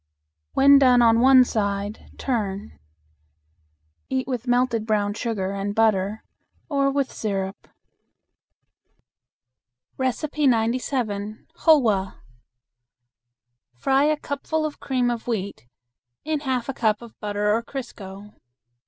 [0.53, 2.79] When done on one side, turn.
[4.09, 6.23] Eat with melted brown sugar and butter
[6.69, 7.67] or with syrup.
[9.99, 11.45] 97.
[11.67, 12.19] Hulwa.
[13.75, 15.67] Fry a cupful of cream of wheat
[16.25, 18.33] in half a cup of butter or crisco.